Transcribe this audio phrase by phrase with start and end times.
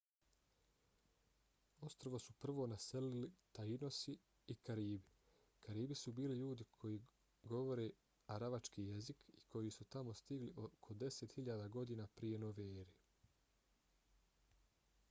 [1.87, 4.15] ostrvo su prvo naselili tainosi
[4.55, 5.11] i karibi.
[5.67, 7.03] karibi su bili ljudi koji
[7.53, 7.85] govore
[8.39, 12.99] aravački jezik i koji su tamo stigli oko 10.000 godina prije nove ere